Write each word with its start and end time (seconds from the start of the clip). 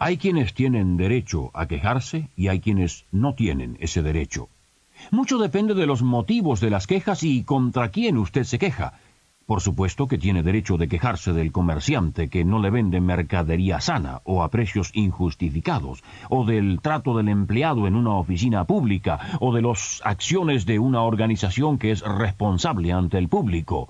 Hay 0.00 0.16
quienes 0.16 0.54
tienen 0.54 0.96
derecho 0.96 1.50
a 1.54 1.66
quejarse 1.66 2.28
y 2.36 2.46
hay 2.46 2.60
quienes 2.60 3.04
no 3.10 3.34
tienen 3.34 3.76
ese 3.80 4.00
derecho. 4.00 4.48
Mucho 5.10 5.38
depende 5.38 5.74
de 5.74 5.86
los 5.86 6.02
motivos 6.02 6.60
de 6.60 6.70
las 6.70 6.86
quejas 6.86 7.24
y 7.24 7.42
contra 7.42 7.88
quién 7.90 8.16
usted 8.16 8.44
se 8.44 8.60
queja. 8.60 8.94
Por 9.44 9.60
supuesto 9.60 10.06
que 10.06 10.18
tiene 10.18 10.44
derecho 10.44 10.76
de 10.76 10.86
quejarse 10.86 11.32
del 11.32 11.50
comerciante 11.50 12.28
que 12.28 12.44
no 12.44 12.60
le 12.60 12.70
vende 12.70 13.00
mercadería 13.00 13.80
sana 13.80 14.20
o 14.24 14.44
a 14.44 14.50
precios 14.50 14.90
injustificados, 14.94 16.04
o 16.28 16.44
del 16.44 16.80
trato 16.80 17.16
del 17.16 17.28
empleado 17.28 17.88
en 17.88 17.96
una 17.96 18.14
oficina 18.14 18.64
pública, 18.64 19.18
o 19.40 19.52
de 19.52 19.62
las 19.62 20.00
acciones 20.04 20.64
de 20.64 20.78
una 20.78 21.02
organización 21.02 21.76
que 21.76 21.90
es 21.90 22.02
responsable 22.02 22.92
ante 22.92 23.18
el 23.18 23.28
público. 23.28 23.88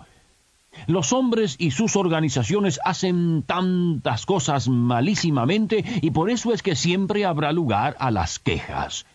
Los 0.86 1.12
hombres 1.12 1.56
y 1.58 1.70
sus 1.70 1.96
organizaciones 1.96 2.80
hacen 2.84 3.42
tantas 3.42 4.26
cosas 4.26 4.68
malísimamente 4.68 5.84
y 6.02 6.10
por 6.10 6.30
eso 6.30 6.52
es 6.52 6.62
que 6.62 6.76
siempre 6.76 7.24
habrá 7.24 7.52
lugar 7.52 7.96
a 7.98 8.10
las 8.10 8.38
quejas. 8.38 9.06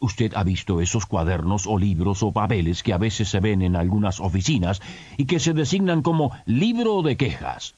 Usted 0.00 0.32
ha 0.36 0.44
visto 0.44 0.80
esos 0.80 1.06
cuadernos 1.06 1.66
o 1.66 1.76
libros 1.76 2.22
o 2.22 2.32
papeles 2.32 2.82
que 2.82 2.92
a 2.92 2.98
veces 2.98 3.28
se 3.28 3.40
ven 3.40 3.62
en 3.62 3.74
algunas 3.74 4.20
oficinas 4.20 4.80
y 5.16 5.24
que 5.26 5.40
se 5.40 5.54
designan 5.54 6.02
como 6.02 6.30
libro 6.46 7.02
de 7.02 7.16
quejas. 7.16 7.74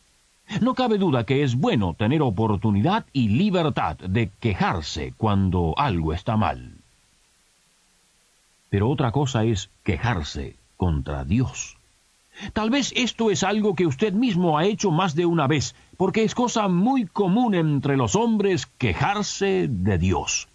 No 0.60 0.74
cabe 0.74 0.98
duda 0.98 1.24
que 1.24 1.42
es 1.42 1.54
bueno 1.54 1.94
tener 1.94 2.22
oportunidad 2.22 3.06
y 3.12 3.28
libertad 3.28 3.96
de 3.96 4.30
quejarse 4.40 5.14
cuando 5.16 5.74
algo 5.78 6.12
está 6.12 6.36
mal. 6.36 6.74
Pero 8.68 8.90
otra 8.90 9.12
cosa 9.12 9.44
es 9.44 9.70
quejarse 9.84 10.56
contra 10.76 11.24
Dios. 11.24 11.79
Tal 12.52 12.70
vez 12.70 12.92
esto 12.96 13.30
es 13.30 13.42
algo 13.42 13.74
que 13.74 13.86
usted 13.86 14.12
mismo 14.12 14.58
ha 14.58 14.64
hecho 14.64 14.90
más 14.90 15.14
de 15.14 15.26
una 15.26 15.46
vez, 15.46 15.74
porque 15.96 16.24
es 16.24 16.34
cosa 16.34 16.68
muy 16.68 17.06
común 17.06 17.54
entre 17.54 17.96
los 17.96 18.14
hombres 18.16 18.66
quejarse 18.78 19.66
de 19.68 19.98
Dios. 19.98 20.48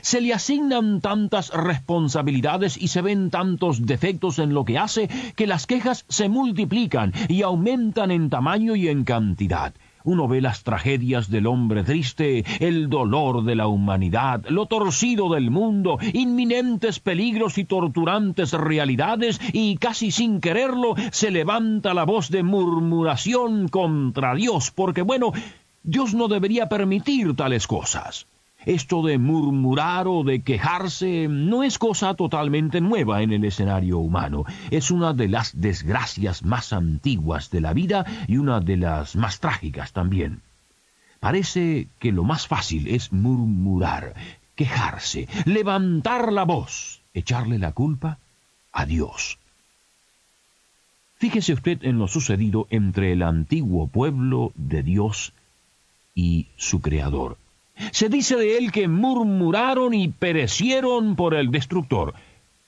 Se 0.00 0.20
le 0.20 0.32
asignan 0.32 1.00
tantas 1.00 1.50
responsabilidades 1.50 2.76
y 2.80 2.88
se 2.88 3.02
ven 3.02 3.30
tantos 3.30 3.84
defectos 3.84 4.38
en 4.38 4.54
lo 4.54 4.64
que 4.64 4.78
hace 4.78 5.08
que 5.36 5.46
las 5.46 5.66
quejas 5.66 6.06
se 6.08 6.28
multiplican 6.28 7.12
y 7.28 7.42
aumentan 7.42 8.10
en 8.10 8.30
tamaño 8.30 8.76
y 8.76 8.88
en 8.88 9.04
cantidad. 9.04 9.74
Uno 10.06 10.28
ve 10.28 10.42
las 10.42 10.64
tragedias 10.64 11.30
del 11.30 11.46
hombre 11.46 11.82
triste, 11.82 12.44
el 12.60 12.90
dolor 12.90 13.42
de 13.42 13.54
la 13.54 13.68
humanidad, 13.68 14.44
lo 14.50 14.66
torcido 14.66 15.32
del 15.32 15.50
mundo, 15.50 15.98
inminentes 16.12 17.00
peligros 17.00 17.56
y 17.56 17.64
torturantes 17.64 18.52
realidades, 18.52 19.40
y 19.54 19.78
casi 19.78 20.10
sin 20.10 20.42
quererlo 20.42 20.94
se 21.10 21.30
levanta 21.30 21.94
la 21.94 22.04
voz 22.04 22.28
de 22.28 22.42
murmuración 22.42 23.68
contra 23.68 24.34
Dios, 24.34 24.70
porque 24.70 25.00
bueno, 25.00 25.32
Dios 25.82 26.12
no 26.12 26.28
debería 26.28 26.68
permitir 26.68 27.34
tales 27.34 27.66
cosas. 27.66 28.26
Esto 28.66 29.02
de 29.02 29.18
murmurar 29.18 30.08
o 30.08 30.24
de 30.24 30.42
quejarse 30.42 31.28
no 31.28 31.62
es 31.62 31.78
cosa 31.78 32.14
totalmente 32.14 32.80
nueva 32.80 33.22
en 33.22 33.32
el 33.32 33.44
escenario 33.44 33.98
humano. 33.98 34.44
Es 34.70 34.90
una 34.90 35.12
de 35.12 35.28
las 35.28 35.60
desgracias 35.60 36.44
más 36.44 36.72
antiguas 36.72 37.50
de 37.50 37.60
la 37.60 37.72
vida 37.72 38.04
y 38.26 38.38
una 38.38 38.60
de 38.60 38.76
las 38.76 39.16
más 39.16 39.40
trágicas 39.40 39.92
también. 39.92 40.40
Parece 41.20 41.88
que 41.98 42.12
lo 42.12 42.24
más 42.24 42.46
fácil 42.46 42.88
es 42.88 43.12
murmurar, 43.12 44.14
quejarse, 44.54 45.28
levantar 45.46 46.32
la 46.32 46.44
voz, 46.44 47.00
echarle 47.14 47.58
la 47.58 47.72
culpa 47.72 48.18
a 48.72 48.86
Dios. 48.86 49.38
Fíjese 51.16 51.54
usted 51.54 51.84
en 51.84 51.98
lo 51.98 52.08
sucedido 52.08 52.66
entre 52.70 53.12
el 53.12 53.22
antiguo 53.22 53.86
pueblo 53.86 54.52
de 54.56 54.82
Dios 54.82 55.32
y 56.14 56.48
su 56.56 56.80
Creador. 56.80 57.38
Se 57.90 58.08
dice 58.08 58.36
de 58.36 58.58
él 58.58 58.72
que 58.72 58.88
murmuraron 58.88 59.94
y 59.94 60.08
perecieron 60.08 61.16
por 61.16 61.34
el 61.34 61.50
destructor. 61.50 62.14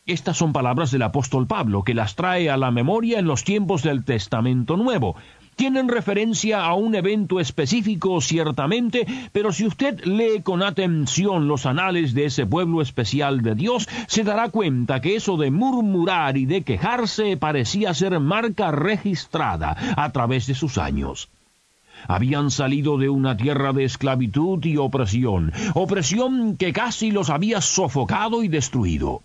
Estas 0.04 0.36
son 0.36 0.52
palabras 0.52 0.92
del 0.92 1.02
apóstol 1.02 1.48
Pablo, 1.48 1.82
que 1.82 1.94
las 1.94 2.14
trae 2.14 2.48
a 2.48 2.56
la 2.56 2.70
memoria 2.70 3.18
en 3.18 3.26
los 3.26 3.42
tiempos 3.42 3.82
del 3.82 4.04
Testamento 4.04 4.76
Nuevo. 4.76 5.16
Tienen 5.56 5.88
referencia 5.88 6.64
a 6.64 6.74
un 6.74 6.94
evento 6.94 7.40
específico, 7.40 8.20
ciertamente, 8.20 9.06
pero 9.32 9.52
si 9.52 9.66
usted 9.66 10.04
lee 10.04 10.42
con 10.42 10.62
atención 10.62 11.48
los 11.48 11.66
anales 11.66 12.14
de 12.14 12.26
ese 12.26 12.46
pueblo 12.46 12.82
especial 12.82 13.42
de 13.42 13.56
Dios, 13.56 13.88
se 14.06 14.22
dará 14.22 14.50
cuenta 14.50 15.00
que 15.00 15.16
eso 15.16 15.36
de 15.36 15.50
murmurar 15.50 16.36
y 16.36 16.46
de 16.46 16.62
quejarse 16.62 17.36
parecía 17.36 17.92
ser 17.94 18.20
marca 18.20 18.70
registrada 18.70 19.76
a 19.96 20.12
través 20.12 20.46
de 20.46 20.54
sus 20.54 20.78
años 20.78 21.28
habían 22.08 22.50
salido 22.50 22.98
de 22.98 23.08
una 23.08 23.36
tierra 23.36 23.72
de 23.72 23.84
esclavitud 23.84 24.64
y 24.64 24.76
opresión, 24.76 25.52
opresión 25.74 26.56
que 26.56 26.72
casi 26.72 27.10
los 27.10 27.30
había 27.30 27.60
sofocado 27.60 28.42
y 28.42 28.48
destruido. 28.48 29.22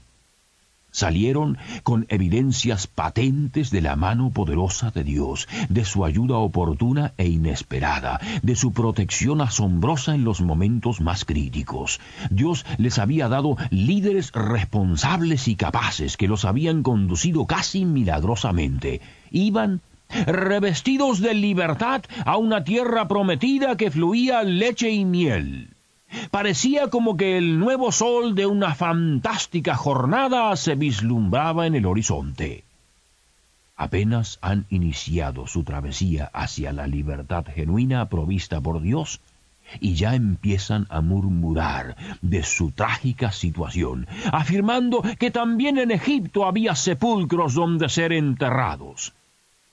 Salieron 0.93 1.57
con 1.83 2.05
evidencias 2.09 2.85
patentes 2.85 3.71
de 3.71 3.81
la 3.81 3.95
mano 3.95 4.29
poderosa 4.31 4.91
de 4.91 5.05
Dios, 5.05 5.47
de 5.69 5.85
su 5.85 6.03
ayuda 6.03 6.35
oportuna 6.35 7.13
e 7.17 7.29
inesperada, 7.29 8.19
de 8.43 8.57
su 8.57 8.73
protección 8.73 9.39
asombrosa 9.39 10.13
en 10.15 10.25
los 10.25 10.41
momentos 10.41 10.99
más 10.99 11.23
críticos. 11.23 12.01
Dios 12.29 12.65
les 12.77 12.99
había 12.99 13.29
dado 13.29 13.55
líderes 13.69 14.33
responsables 14.33 15.47
y 15.47 15.55
capaces 15.55 16.17
que 16.17 16.27
los 16.27 16.43
habían 16.43 16.83
conducido 16.83 17.45
casi 17.45 17.85
milagrosamente. 17.85 18.99
Iban 19.31 19.79
revestidos 20.25 21.19
de 21.21 21.33
libertad 21.33 22.03
a 22.25 22.37
una 22.37 22.63
tierra 22.63 23.07
prometida 23.07 23.77
que 23.77 23.91
fluía 23.91 24.43
leche 24.43 24.89
y 24.89 25.05
miel. 25.05 25.69
Parecía 26.29 26.89
como 26.89 27.15
que 27.15 27.37
el 27.37 27.57
nuevo 27.57 27.91
sol 27.91 28.35
de 28.35 28.45
una 28.45 28.75
fantástica 28.75 29.75
jornada 29.75 30.55
se 30.57 30.75
vislumbraba 30.75 31.67
en 31.67 31.75
el 31.75 31.85
horizonte. 31.85 32.63
Apenas 33.77 34.37
han 34.41 34.65
iniciado 34.69 35.47
su 35.47 35.63
travesía 35.63 36.29
hacia 36.33 36.73
la 36.73 36.85
libertad 36.85 37.45
genuina 37.45 38.09
provista 38.09 38.59
por 38.59 38.81
Dios, 38.81 39.21
y 39.79 39.93
ya 39.93 40.15
empiezan 40.15 40.85
a 40.89 40.99
murmurar 40.99 41.95
de 42.21 42.43
su 42.43 42.71
trágica 42.71 43.31
situación, 43.31 44.05
afirmando 44.33 45.01
que 45.17 45.31
también 45.31 45.77
en 45.77 45.91
Egipto 45.91 46.45
había 46.45 46.75
sepulcros 46.75 47.53
donde 47.53 47.87
ser 47.87 48.11
enterrados 48.11 49.13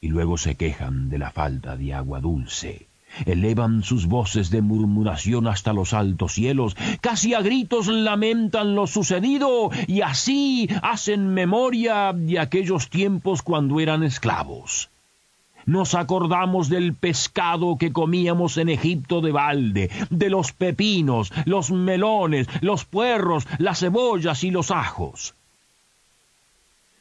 y 0.00 0.08
luego 0.08 0.38
se 0.38 0.54
quejan 0.54 1.08
de 1.10 1.18
la 1.18 1.32
falta 1.32 1.76
de 1.76 1.92
agua 1.92 2.20
dulce. 2.20 2.86
Elevan 3.26 3.82
sus 3.82 4.06
voces 4.06 4.50
de 4.50 4.62
murmuración 4.62 5.48
hasta 5.48 5.72
los 5.72 5.92
altos 5.92 6.34
cielos, 6.34 6.76
casi 7.00 7.34
a 7.34 7.40
gritos 7.40 7.88
lamentan 7.88 8.76
lo 8.76 8.86
sucedido 8.86 9.70
y 9.88 10.02
así 10.02 10.68
hacen 10.82 11.34
memoria 11.34 12.12
de 12.14 12.38
aquellos 12.38 12.90
tiempos 12.90 13.42
cuando 13.42 13.80
eran 13.80 14.04
esclavos. 14.04 14.90
Nos 15.66 15.94
acordamos 15.94 16.68
del 16.68 16.94
pescado 16.94 17.76
que 17.76 17.92
comíamos 17.92 18.56
en 18.56 18.68
Egipto 18.68 19.20
de 19.20 19.32
balde, 19.32 19.90
de 20.10 20.30
los 20.30 20.52
pepinos, 20.52 21.32
los 21.44 21.72
melones, 21.72 22.46
los 22.60 22.84
puerros, 22.84 23.48
las 23.58 23.80
cebollas 23.80 24.44
y 24.44 24.50
los 24.50 24.70
ajos 24.70 25.34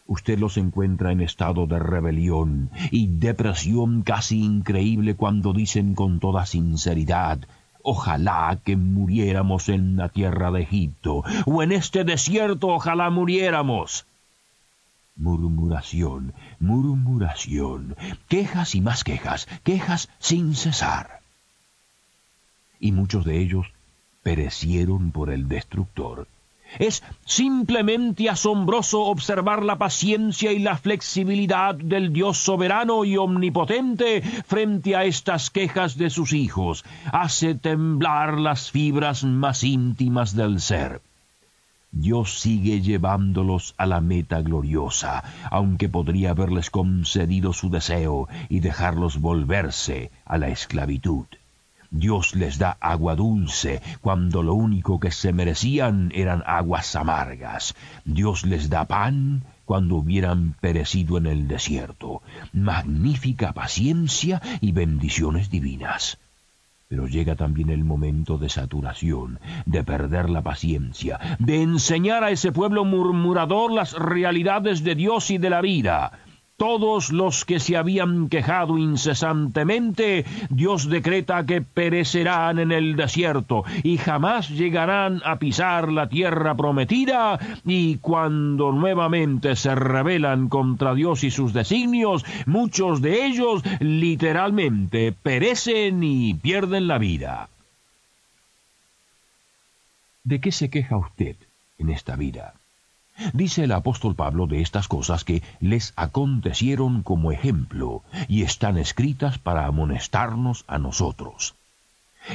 usted 0.08 0.40
los 0.40 0.58
encuentra 0.58 1.12
en 1.12 1.22
estado 1.22 1.68
de 1.68 1.80
rebelión 1.80 2.72
y 2.92 3.08
depresión 3.08 4.02
casi 4.02 4.44
increíble 4.44 5.16
cuando 5.16 5.54
dicen 5.54 5.94
con 5.94 6.20
toda 6.20 6.46
sinceridad 6.46 7.40
Ojalá 7.90 8.60
que 8.66 8.76
muriéramos 8.76 9.70
en 9.70 9.96
la 9.96 10.10
tierra 10.10 10.52
de 10.52 10.64
Egipto, 10.64 11.24
o 11.46 11.64
en 11.64 11.72
este 11.72 12.04
desierto 12.04 12.68
ojalá 12.68 13.10
muriéramos. 13.10 14.06
Murmuración, 15.16 16.34
murmuración, 16.60 17.96
quejas 18.28 18.76
y 18.76 18.82
más 18.82 19.06
quejas, 19.06 19.48
quejas 19.64 20.10
sin 20.20 20.54
cesar. 20.54 21.22
Y 22.82 22.92
muchos 22.92 23.24
de 23.24 23.40
ellos 23.40 23.68
perecieron 24.22 25.12
por 25.12 25.30
el 25.30 25.48
destructor 25.48 26.28
Es 26.80 27.04
simplemente 27.26 28.30
asombroso 28.30 29.02
observar 29.02 29.64
la 29.64 29.78
paciencia 29.78 30.52
y 30.52 30.60
la 30.60 30.78
flexibilidad 30.78 31.76
del 31.76 32.14
Dios 32.14 32.38
soberano 32.38 33.06
y 33.06 33.18
omnipotente 33.18 34.22
frente 34.22 34.96
a 34.96 35.06
estas 35.06 35.50
quejas 35.50 35.98
de 35.98 36.10
sus 36.10 36.34
hijos. 36.34 36.86
Hace 37.12 37.56
temblar 37.56 38.38
las 38.38 38.72
fibras 38.72 39.24
más 39.24 39.64
íntimas 39.64 40.36
del 40.36 40.60
ser. 40.60 41.02
Dios 41.92 42.40
sigue 42.40 42.82
llevándolos 42.82 43.74
a 43.78 43.86
la 43.86 44.02
meta 44.02 44.42
gloriosa, 44.42 45.24
aunque 45.50 45.90
podría 45.90 46.32
haberles 46.32 46.70
concedido 46.70 47.54
su 47.54 47.70
deseo 47.70 48.28
y 48.50 48.60
dejarlos 48.60 49.20
volverse 49.20 50.12
a 50.26 50.38
la 50.38 50.50
esclavitud. 50.50 51.26
Dios 51.92 52.36
les 52.36 52.58
da 52.58 52.78
agua 52.80 53.16
dulce 53.16 53.82
cuando 54.02 54.44
lo 54.44 54.54
único 54.54 55.00
que 55.00 55.12
se 55.12 55.34
merecían 55.34 56.12
eran 56.14 56.44
aguas 56.46 56.96
amargas. 56.96 57.76
Dios 58.06 58.46
les 58.46 58.70
da 58.70 58.86
pan 58.86 59.44
cuando 59.66 59.96
hubieran 59.96 60.54
perecido 60.60 61.18
en 61.18 61.28
el 61.28 61.48
desierto. 61.48 62.22
Magnífica 62.54 63.54
paciencia 63.54 64.42
y 64.62 64.72
bendiciones 64.72 65.50
divinas. 65.50 66.18
Pero 66.88 67.08
llega 67.08 67.36
también 67.36 67.70
el 67.70 67.84
momento 67.84 68.38
de 68.38 68.48
saturación, 68.48 69.40
de 69.66 69.84
perder 69.84 70.30
la 70.30 70.42
paciencia, 70.42 71.20
de 71.40 71.62
enseñar 71.62 72.24
a 72.24 72.32
ese 72.32 72.54
pueblo 72.54 72.86
murmurador 72.86 73.74
las 73.74 73.92
realidades 73.92 74.86
de 74.86 74.96
Dios 74.96 75.30
y 75.30 75.38
de 75.38 75.50
la 75.50 75.60
vida, 75.60 76.14
todos 76.58 77.12
los 77.12 77.46
que 77.46 77.60
se 77.60 77.78
habían 77.78 78.30
quejado 78.30 78.78
incesantemente, 78.78 80.26
Dios 80.50 80.90
decreta 80.90 81.46
que 81.46 81.62
perecerán 81.62 82.58
en 82.60 82.72
el 82.72 82.96
desierto 82.96 83.64
y 83.84 83.98
jamás 83.98 84.50
llegarán 84.50 85.22
a 85.24 85.38
pisar 85.38 85.92
la 85.92 86.10
tierra 86.10 86.56
prometida, 86.56 87.40
y 87.64 87.98
cuando 87.98 88.72
nuevamente 88.72 89.56
se 89.56 89.76
rebelan 89.76 90.50
contra 90.50 90.96
Dios 90.96 91.24
y 91.24 91.32
sus 91.32 91.54
designios, 91.54 92.26
muchos 92.48 93.02
de 93.02 93.26
ellos 93.28 93.62
literalmente 93.80 95.12
perecen 95.12 96.04
y 96.04 96.34
pierden 96.34 96.88
la 96.88 96.98
vida. 96.98 97.50
¿De 100.24 100.42
qué 100.42 100.52
se 100.52 100.70
queja 100.70 100.98
usted 100.98 101.36
en 101.78 101.90
esta 101.90 102.16
vida? 102.16 102.54
Dice 103.34 103.64
el 103.64 103.72
apóstol 103.72 104.16
Pablo 104.16 104.48
de 104.48 104.62
estas 104.62 104.88
cosas 104.88 105.24
que 105.24 105.44
les 105.60 105.94
acontecieron 105.96 107.04
como 107.04 107.32
ejemplo 107.32 108.04
y 108.28 108.44
están 108.44 108.78
escritas 108.78 109.38
para 109.38 109.66
amonestarnos 109.66 110.64
a 110.68 110.78
nosotros. 110.78 111.57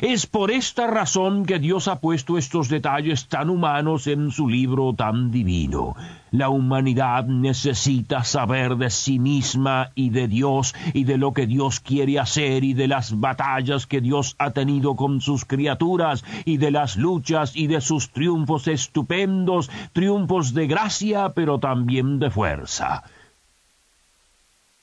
Es 0.01 0.27
por 0.27 0.51
esta 0.51 0.87
razón 0.87 1.45
que 1.45 1.59
Dios 1.59 1.87
ha 1.87 2.01
puesto 2.01 2.39
estos 2.39 2.69
detalles 2.69 3.27
tan 3.27 3.51
humanos 3.51 4.07
en 4.07 4.31
su 4.31 4.49
libro 4.49 4.95
tan 4.95 5.31
divino. 5.31 5.95
La 6.31 6.49
humanidad 6.49 7.27
necesita 7.27 8.25
saber 8.25 8.77
de 8.77 8.89
sí 8.89 9.19
misma 9.19 9.91
y 9.95 10.09
de 10.09 10.29
Dios 10.29 10.75
y 10.95 11.05
de 11.05 11.19
lo 11.19 11.35
que 11.35 11.47
Dios 11.47 11.81
quiere 11.81 12.19
hacer 12.19 12.65
y 12.65 12.73
de 12.73 12.89
las 12.89 13.21
batallas 13.21 13.87
que 13.87 14.01
Dios 14.01 14.35
ha 14.39 14.53
tenido 14.53 14.97
con 14.97 15.21
sus 15.21 15.45
criaturas 15.45 16.25
y 16.47 16.57
de 16.57 16.71
las 16.71 16.97
luchas 16.97 17.55
y 17.55 17.67
de 17.67 17.83
sus 17.83 18.11
triunfos 18.11 18.69
estupendos, 18.69 19.71
triunfos 19.93 20.55
de 20.55 20.69
gracia 20.69 21.33
pero 21.35 21.59
también 21.59 22.19
de 22.19 22.31
fuerza. 22.31 23.05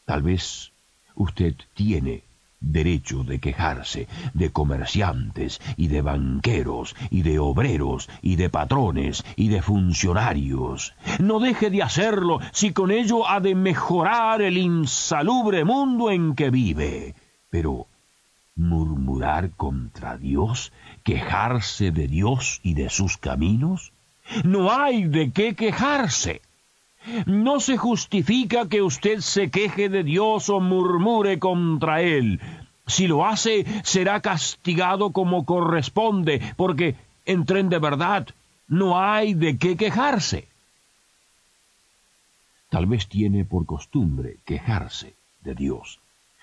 Tal 0.05 0.21
vez 0.21 0.71
usted 1.15 1.55
tiene 1.73 2.28
derecho 2.61 3.23
de 3.23 3.39
quejarse 3.39 4.07
de 4.33 4.51
comerciantes 4.51 5.61
y 5.77 5.87
de 5.87 6.01
banqueros 6.01 6.95
y 7.09 7.21
de 7.21 7.39
obreros 7.39 8.09
y 8.21 8.35
de 8.35 8.49
patrones 8.49 9.23
y 9.35 9.49
de 9.49 9.61
funcionarios. 9.61 10.93
No 11.19 11.39
deje 11.39 11.69
de 11.69 11.83
hacerlo 11.83 12.39
si 12.51 12.71
con 12.73 12.91
ello 12.91 13.27
ha 13.27 13.39
de 13.39 13.55
mejorar 13.55 14.41
el 14.41 14.57
insalubre 14.57 15.63
mundo 15.63 16.11
en 16.11 16.35
que 16.35 16.49
vive. 16.49 17.15
Pero 17.49 17.87
murmurar 18.55 19.51
contra 19.51 20.17
Dios, 20.17 20.71
quejarse 21.03 21.91
de 21.91 22.07
Dios 22.07 22.59
y 22.61 22.73
de 22.73 22.89
sus 22.89 23.17
caminos, 23.17 23.93
no 24.43 24.71
hay 24.71 25.05
de 25.05 25.31
qué 25.31 25.55
quejarse. 25.55 26.41
No 27.25 27.59
se 27.59 27.77
justifica 27.77 28.67
que 28.67 28.81
usted 28.81 29.19
se 29.19 29.49
queje 29.49 29.89
de 29.89 30.03
Dios 30.03 30.49
o 30.49 30.59
murmure 30.59 31.39
contra 31.39 32.01
Él. 32.01 32.39
Si 32.87 33.07
lo 33.07 33.25
hace, 33.25 33.65
será 33.83 34.21
castigado 34.21 35.11
como 35.11 35.45
corresponde, 35.45 36.41
porque 36.57 36.95
en 37.25 37.45
tren 37.45 37.69
de 37.69 37.79
verdad 37.79 38.27
no 38.67 38.99
hay 38.99 39.33
de 39.33 39.57
qué 39.57 39.77
quejarse. 39.77 40.47
Tal 42.69 42.85
vez 42.85 43.07
tiene 43.07 43.45
por 43.45 43.65
costumbre 43.65 44.37
quejarse 44.45 45.15
de 45.41 45.55
Dios. 45.55 45.99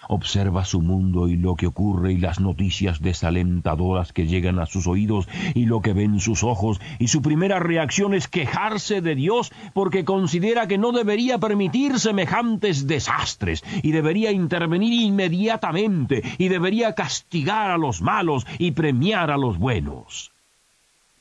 Observa 0.09 0.65
su 0.65 0.83
mundo 0.83 1.29
y 1.29 1.37
lo 1.37 1.57
que 1.57 1.67
ocurre 1.67 2.13
y 2.13 2.19
las 2.19 2.41
noticias 2.41 3.01
desalentadoras 3.01 4.13
que 4.13 4.27
llegan 4.27 4.59
a 4.59 4.67
sus 4.67 4.87
oídos 4.87 5.29
y 5.55 5.67
lo 5.67 5.81
que 5.81 5.93
ven 5.93 6.21
sus 6.21 6.45
ojos, 6.45 6.81
y 6.99 7.09
su 7.09 7.23
primera 7.23 7.59
reacción 7.59 8.15
es 8.15 8.29
quejarse 8.29 9.01
de 9.01 9.15
Dios 9.15 9.53
porque 9.75 10.05
considera 10.05 10.69
que 10.69 10.79
no 10.79 10.93
debería 10.93 11.39
permitir 11.39 11.99
semejantes 11.99 12.87
desastres 12.87 13.65
y 13.83 13.93
debería 13.93 14.31
intervenir 14.33 14.93
inmediatamente 14.93 16.23
y 16.39 16.49
debería 16.49 16.95
castigar 16.95 17.71
a 17.71 17.79
los 17.79 18.03
malos 18.03 18.47
y 18.59 18.73
premiar 18.73 19.31
a 19.31 19.37
los 19.37 19.59
buenos. 19.59 20.33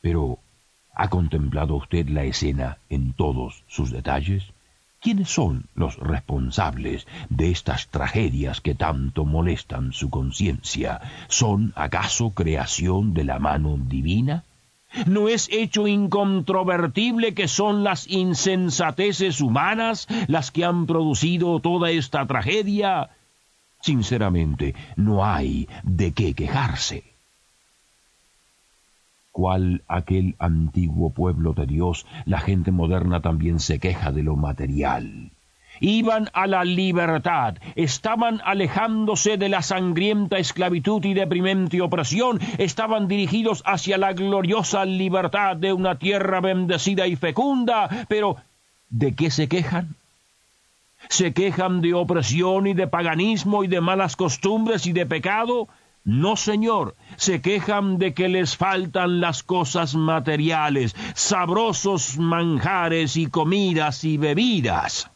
Pero, 0.01 0.39
¿ha 0.93 1.09
contemplado 1.09 1.75
usted 1.75 2.07
la 2.09 2.23
escena 2.23 2.77
en 2.89 3.13
todos 3.13 3.63
sus 3.67 3.91
detalles? 3.91 4.54
¿Quiénes 5.05 5.29
son 5.29 5.67
los 5.75 5.97
responsables 5.97 7.05
de 7.29 7.51
estas 7.51 7.89
tragedias 7.89 8.59
que 8.59 8.73
tanto 8.73 9.23
molestan 9.23 9.93
su 9.93 10.09
conciencia? 10.09 10.99
¿Son 11.27 11.73
acaso 11.75 12.31
creación 12.31 13.13
de 13.13 13.23
la 13.23 13.37
mano 13.37 13.77
divina? 13.77 14.45
¿No 15.05 15.27
es 15.27 15.47
hecho 15.51 15.85
incontrovertible 15.85 17.35
que 17.35 17.47
son 17.47 17.83
las 17.83 18.07
insensateces 18.07 19.41
humanas 19.41 20.07
las 20.25 20.49
que 20.49 20.65
han 20.65 20.87
producido 20.87 21.59
toda 21.59 21.91
esta 21.91 22.25
tragedia? 22.25 23.11
Sinceramente, 23.81 24.73
no 24.95 25.23
hay 25.23 25.69
de 25.83 26.13
qué 26.13 26.33
quejarse 26.33 27.14
cual 29.35 29.83
aquel 29.89 30.35
antiguo 30.39 31.09
pueblo 31.09 31.51
de 31.51 31.65
Dios, 31.65 32.05
la 32.23 32.39
gente 32.39 32.71
moderna 32.71 33.19
también 33.19 33.59
se 33.59 33.79
queja 33.79 34.13
de 34.13 34.23
lo 34.23 34.37
material. 34.37 35.31
Iban 35.81 36.29
a 36.31 36.47
la 36.47 36.63
libertad, 36.63 37.55
estaban 37.75 38.39
alejándose 38.45 39.35
de 39.35 39.49
la 39.49 39.61
sangrienta 39.61 40.37
esclavitud 40.37 41.03
y 41.03 41.13
deprimente 41.13 41.81
opresión, 41.81 42.39
estaban 42.57 43.09
dirigidos 43.09 43.61
hacia 43.65 43.97
la 43.97 44.13
gloriosa 44.13 44.85
libertad 44.85 45.57
de 45.57 45.73
una 45.73 45.99
tierra 45.99 46.39
bendecida 46.39 47.05
y 47.05 47.17
fecunda, 47.17 47.89
pero 48.07 48.37
¿de 48.89 49.15
qué 49.15 49.31
se 49.31 49.49
quejan? 49.49 49.97
¿Se 51.09 51.33
quejan 51.33 51.81
de 51.81 51.93
opresión 51.93 52.67
y 52.67 52.73
de 52.73 52.87
paganismo 52.87 53.65
y 53.65 53.67
de 53.67 53.81
malas 53.81 54.15
costumbres 54.15 54.87
y 54.87 54.93
de 54.93 55.05
pecado? 55.05 55.67
No, 56.05 56.35
señor, 56.35 56.95
se 57.17 57.41
quejan 57.41 57.97
de 57.97 58.13
que 58.13 58.29
les 58.29 58.55
faltan 58.55 59.19
las 59.19 59.41
cosas 59.41 59.95
materiales, 59.95 60.95
sabrosos 61.15 62.19
manjares 62.19 63.17
y 63.17 63.25
comidas 63.25 64.03
y 64.03 64.17
bebidas. 64.17 65.09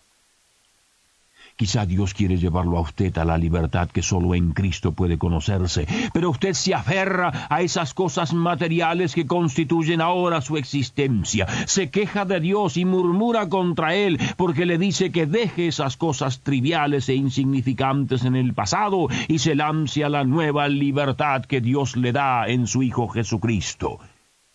Quizá 1.60 1.86
Dios 1.86 2.14
quiere 2.14 2.38
llevarlo 2.38 2.78
a 2.78 2.80
usted 2.80 3.18
a 3.18 3.26
la 3.26 3.38
libertad 3.38 3.90
que 3.90 4.02
solo 4.02 4.34
en 4.34 4.54
Cristo 4.54 4.94
puede 4.94 5.18
conocerse, 5.18 5.86
pero 6.14 6.30
usted 6.30 6.54
se 6.54 6.74
aferra 6.74 7.48
a 7.50 7.62
esas 7.62 7.94
cosas 7.94 8.34
materiales 8.34 9.14
que 9.14 9.28
constituyen 9.28 10.00
ahora 10.00 10.40
su 10.40 10.56
existencia. 10.56 11.48
Se 11.66 11.90
queja 11.90 12.24
de 12.24 12.40
Dios 12.40 12.78
y 12.78 12.86
murmura 12.86 13.50
contra 13.50 13.94
Él 13.94 14.18
porque 14.38 14.66
le 14.66 14.78
dice 14.78 15.12
que 15.12 15.26
deje 15.26 15.68
esas 15.68 15.98
cosas 15.98 16.40
triviales 16.40 17.10
e 17.10 17.16
insignificantes 17.16 18.24
en 18.24 18.38
el 18.38 18.54
pasado 18.54 19.10
y 19.28 19.40
se 19.40 19.54
lance 19.54 20.06
a 20.06 20.10
la 20.10 20.24
nueva 20.24 20.70
libertad 20.70 21.44
que 21.44 21.60
Dios 21.60 21.98
le 21.98 22.14
da 22.14 22.48
en 22.48 22.68
su 22.68 22.84
Hijo 22.84 23.10
Jesucristo. 23.10 24.00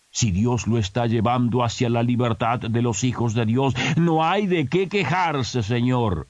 Si 0.09 0.31
Dios 0.31 0.65
lo 0.65 0.79
está 0.79 1.05
llevando 1.05 1.63
hacia 1.63 1.87
la 1.87 2.01
libertad 2.01 2.61
de 2.61 2.81
los 2.81 3.03
hijos 3.03 3.35
de 3.35 3.45
Dios, 3.45 3.75
no 3.95 4.25
hay 4.25 4.47
de 4.47 4.65
qué 4.65 4.89
quejarse, 4.89 5.61
Señor 5.61 6.29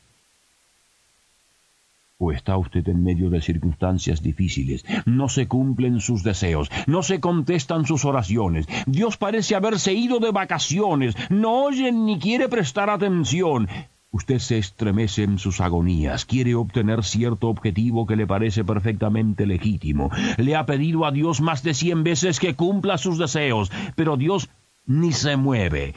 o 2.18 2.32
está 2.32 2.58
usted 2.58 2.88
en 2.88 3.04
medio 3.04 3.30
de 3.30 3.42
circunstancias 3.42 4.22
difíciles, 4.22 4.86
no 5.06 5.28
se 5.28 5.48
cumplen 5.48 6.00
sus 6.00 6.24
deseos, 6.24 6.72
no 6.88 7.04
se 7.04 7.20
contestan 7.20 7.86
sus 7.86 8.06
oraciones, 8.06 8.68
Dios 8.86 9.18
parece 9.18 9.56
haberse 9.56 9.94
ido 9.94 10.20
de 10.20 10.32
vacaciones, 10.32 11.16
no 11.30 11.64
oye 11.64 11.92
ni 11.92 12.18
quiere 12.20 12.48
prestar 12.48 12.90
atención. 12.90 13.68
Usted 14.12 14.40
se 14.40 14.58
estremece 14.58 15.24
en 15.24 15.40
sus 15.40 15.60
agonías, 15.60 16.24
quiere 16.24 16.56
obtener 16.56 17.04
cierto 17.04 17.50
objetivo 17.50 18.08
que 18.08 18.16
le 18.16 18.26
parece 18.26 18.64
perfectamente 18.64 19.46
legítimo. 19.46 20.10
Le 20.38 20.56
ha 20.56 20.66
pedido 20.66 21.06
a 21.06 21.12
Dios 21.12 21.42
más 21.42 21.64
de 21.64 21.74
cien 21.74 22.06
veces 22.06 22.40
que 22.40 22.56
cumpla 22.56 22.98
sus 22.98 23.18
deseos, 23.18 23.74
pero 23.98 24.16
Dios 24.16 24.50
ni 24.86 25.12
se 25.12 25.36
mueve. 25.36 25.94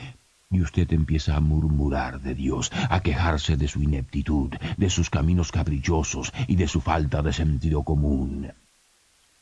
Y 0.50 0.62
usted 0.62 0.90
empieza 0.93 1.37
a 1.37 1.40
murmurar 1.40 2.21
de 2.21 2.35
Dios, 2.35 2.73
a 2.88 3.00
quejarse 3.00 3.59
de 3.59 3.69
su 3.69 3.83
ineptitud, 3.83 4.50
de 4.78 4.88
sus 4.88 5.11
caminos 5.11 5.52
caprichosos 5.52 6.33
y 6.47 6.57
de 6.57 6.69
su 6.69 6.81
falta 6.81 7.21
de 7.21 7.35
sentido 7.35 7.83
común. 7.83 8.50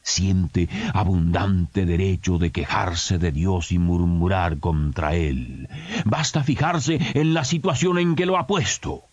Siente 0.03 0.69
abundante 0.95 1.87
derecho 1.87 2.39
de 2.39 2.51
quejarse 2.51 3.19
de 3.19 3.31
Dios 3.31 3.71
y 3.71 3.79
murmurar 3.79 4.59
contra 4.59 5.15
Él. 5.15 5.69
Basta 6.05 6.43
fijarse 6.43 6.99
en 7.15 7.35
la 7.35 7.45
situación 7.45 7.99
en 7.99 8.17
que 8.17 8.27
lo 8.27 8.37
ha 8.37 8.49
puesto. 8.49 9.05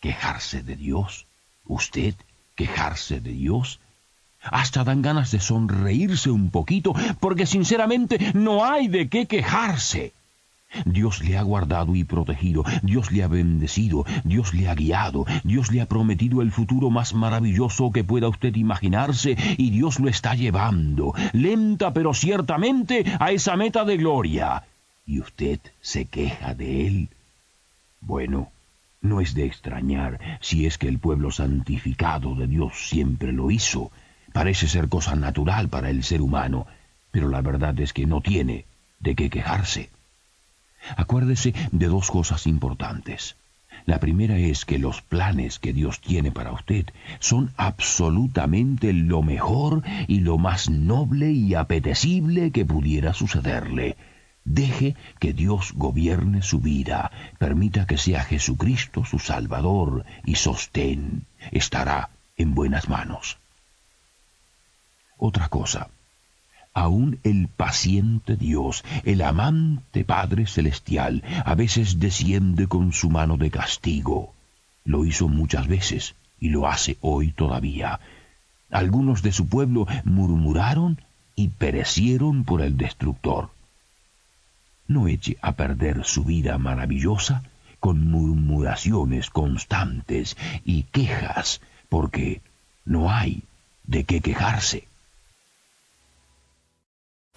¿Quejarse 0.00 0.62
de 0.62 0.76
Dios? 0.76 1.26
¿Usted 1.64 2.14
quejarse 2.54 3.20
de 3.20 3.32
Dios? 3.32 3.80
Hasta 4.42 4.84
dan 4.84 5.00
ganas 5.00 5.30
de 5.30 5.40
sonreírse 5.40 6.30
un 6.30 6.50
poquito, 6.50 6.94
porque 7.20 7.46
sinceramente 7.46 8.32
no 8.34 8.66
hay 8.66 8.88
de 8.88 9.08
qué 9.08 9.26
quejarse. 9.26 10.12
Dios 10.84 11.22
le 11.22 11.36
ha 11.36 11.42
guardado 11.42 11.94
y 11.94 12.04
protegido, 12.04 12.64
Dios 12.82 13.12
le 13.12 13.22
ha 13.22 13.28
bendecido, 13.28 14.04
Dios 14.24 14.54
le 14.54 14.68
ha 14.68 14.74
guiado, 14.74 15.26
Dios 15.44 15.70
le 15.72 15.80
ha 15.80 15.86
prometido 15.86 16.42
el 16.42 16.52
futuro 16.52 16.90
más 16.90 17.14
maravilloso 17.14 17.92
que 17.92 18.04
pueda 18.04 18.28
usted 18.28 18.54
imaginarse 18.56 19.36
y 19.56 19.70
Dios 19.70 20.00
lo 20.00 20.08
está 20.08 20.34
llevando, 20.34 21.14
lenta 21.32 21.92
pero 21.92 22.14
ciertamente, 22.14 23.04
a 23.20 23.32
esa 23.32 23.56
meta 23.56 23.84
de 23.84 23.96
gloria. 23.96 24.64
¿Y 25.06 25.20
usted 25.20 25.60
se 25.80 26.06
queja 26.06 26.54
de 26.54 26.86
él? 26.86 27.08
Bueno, 28.00 28.50
no 29.00 29.20
es 29.20 29.34
de 29.34 29.44
extrañar 29.44 30.18
si 30.40 30.66
es 30.66 30.78
que 30.78 30.88
el 30.88 30.98
pueblo 30.98 31.30
santificado 31.30 32.34
de 32.34 32.46
Dios 32.46 32.88
siempre 32.88 33.32
lo 33.32 33.50
hizo, 33.50 33.90
Parece 34.34 34.66
ser 34.66 34.88
cosa 34.88 35.14
natural 35.14 35.68
para 35.68 35.90
el 35.90 36.02
ser 36.02 36.20
humano, 36.20 36.66
pero 37.12 37.28
la 37.28 37.40
verdad 37.40 37.78
es 37.78 37.92
que 37.92 38.04
no 38.04 38.20
tiene 38.20 38.64
de 38.98 39.14
qué 39.14 39.30
quejarse. 39.30 39.90
Acuérdese 40.96 41.54
de 41.72 41.86
dos 41.86 42.10
cosas 42.10 42.46
importantes. 42.46 43.36
La 43.86 44.00
primera 44.00 44.38
es 44.38 44.64
que 44.64 44.78
los 44.78 45.02
planes 45.02 45.58
que 45.58 45.72
Dios 45.72 46.00
tiene 46.00 46.30
para 46.30 46.52
usted 46.52 46.86
son 47.18 47.52
absolutamente 47.56 48.92
lo 48.92 49.22
mejor 49.22 49.82
y 50.08 50.20
lo 50.20 50.38
más 50.38 50.70
noble 50.70 51.32
y 51.32 51.54
apetecible 51.54 52.50
que 52.50 52.64
pudiera 52.64 53.12
sucederle. 53.12 53.96
Deje 54.44 54.94
que 55.20 55.32
Dios 55.32 55.72
gobierne 55.74 56.42
su 56.42 56.60
vida, 56.60 57.10
permita 57.38 57.86
que 57.86 57.98
sea 57.98 58.22
Jesucristo 58.24 59.04
su 59.04 59.18
Salvador 59.18 60.04
y 60.24 60.36
sostén. 60.36 61.26
Estará 61.50 62.10
en 62.36 62.54
buenas 62.54 62.88
manos 62.88 63.38
otra 65.24 65.48
cosa. 65.48 65.88
Aún 66.74 67.20
el 67.22 67.46
paciente 67.46 68.36
Dios, 68.36 68.84
el 69.04 69.22
amante 69.22 70.04
Padre 70.04 70.48
Celestial, 70.48 71.22
a 71.44 71.54
veces 71.54 72.00
desciende 72.00 72.66
con 72.66 72.92
su 72.92 73.10
mano 73.10 73.36
de 73.36 73.50
castigo. 73.50 74.34
Lo 74.84 75.04
hizo 75.04 75.28
muchas 75.28 75.68
veces 75.68 76.16
y 76.40 76.48
lo 76.48 76.66
hace 76.66 76.98
hoy 77.00 77.30
todavía. 77.30 78.00
Algunos 78.70 79.22
de 79.22 79.30
su 79.30 79.46
pueblo 79.48 79.86
murmuraron 80.04 81.00
y 81.36 81.48
perecieron 81.48 82.42
por 82.42 82.60
el 82.60 82.76
destructor. 82.76 83.50
No 84.88 85.06
eche 85.06 85.36
a 85.42 85.52
perder 85.52 86.04
su 86.04 86.24
vida 86.24 86.58
maravillosa 86.58 87.44
con 87.78 88.10
murmuraciones 88.10 89.30
constantes 89.30 90.36
y 90.64 90.82
quejas, 90.84 91.60
porque 91.88 92.40
no 92.84 93.12
hay 93.12 93.44
de 93.84 94.04
qué 94.04 94.20
quejarse. 94.20 94.88